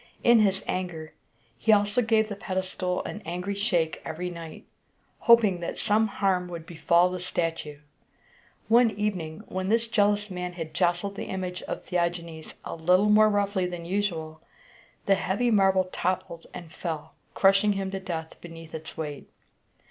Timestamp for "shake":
3.53-4.01